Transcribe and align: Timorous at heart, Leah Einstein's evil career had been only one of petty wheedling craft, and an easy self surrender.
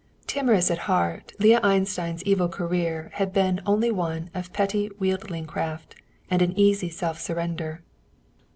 Timorous 0.25 0.71
at 0.71 0.79
heart, 0.89 1.31
Leah 1.37 1.59
Einstein's 1.61 2.23
evil 2.23 2.49
career 2.49 3.11
had 3.17 3.31
been 3.31 3.61
only 3.67 3.91
one 3.91 4.31
of 4.33 4.51
petty 4.51 4.87
wheedling 4.97 5.45
craft, 5.45 5.93
and 6.27 6.41
an 6.41 6.57
easy 6.57 6.89
self 6.89 7.19
surrender. 7.19 7.83